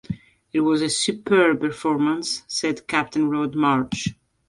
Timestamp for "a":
0.81-0.89